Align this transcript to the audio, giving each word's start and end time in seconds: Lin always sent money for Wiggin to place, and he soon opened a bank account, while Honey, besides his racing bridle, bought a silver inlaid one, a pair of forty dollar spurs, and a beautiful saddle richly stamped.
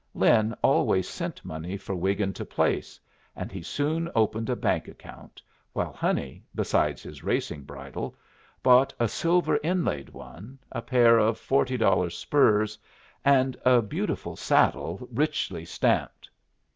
Lin 0.15 0.55
always 0.63 1.07
sent 1.07 1.45
money 1.45 1.77
for 1.77 1.93
Wiggin 1.93 2.33
to 2.33 2.43
place, 2.43 2.99
and 3.35 3.51
he 3.51 3.61
soon 3.61 4.09
opened 4.15 4.49
a 4.49 4.55
bank 4.55 4.87
account, 4.87 5.43
while 5.73 5.93
Honey, 5.93 6.43
besides 6.55 7.03
his 7.03 7.23
racing 7.23 7.65
bridle, 7.65 8.15
bought 8.63 8.95
a 8.99 9.07
silver 9.07 9.59
inlaid 9.61 10.09
one, 10.09 10.57
a 10.71 10.81
pair 10.81 11.19
of 11.19 11.37
forty 11.37 11.77
dollar 11.77 12.09
spurs, 12.09 12.79
and 13.23 13.55
a 13.63 13.79
beautiful 13.79 14.35
saddle 14.35 15.07
richly 15.11 15.65
stamped. 15.65 16.31